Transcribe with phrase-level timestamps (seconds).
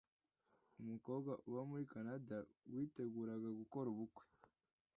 [0.81, 2.37] Umukobwa uba muri Canada
[2.71, 4.23] witeguraga gukora ubukwe